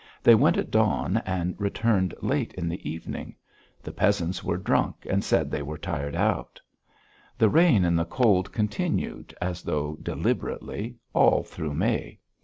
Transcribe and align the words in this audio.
They 0.23 0.33
went 0.33 0.57
at 0.57 0.71
dawn 0.71 1.17
and 1.27 1.53
returned 1.61 2.15
late 2.21 2.55
in 2.55 2.67
the 2.67 2.89
evening. 2.89 3.35
The 3.83 3.91
peasants 3.91 4.43
were 4.43 4.57
drunk 4.57 5.05
and 5.07 5.23
said 5.23 5.51
they 5.51 5.61
were 5.61 5.77
tired 5.77 6.15
out. 6.15 6.59
The 7.37 7.49
rain 7.51 7.85
and 7.85 7.99
the 7.99 8.05
cold 8.05 8.51
continued, 8.51 9.31
as 9.39 9.61
though 9.61 9.99
deliberately, 10.01 10.97
all 11.13 11.43
through 11.43 11.75
May. 11.75 12.17